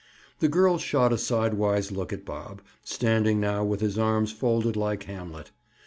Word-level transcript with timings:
The 0.39 0.47
girl 0.47 0.79
shot 0.79 1.13
a 1.13 1.17
sidewise 1.19 1.91
look 1.91 2.11
at 2.11 2.25
Bob, 2.25 2.63
standing 2.83 3.39
now 3.39 3.63
with 3.63 3.81
his 3.81 3.99
arms 3.99 4.31
folded 4.31 4.75
like 4.75 5.03
Hamlet. 5.03 5.51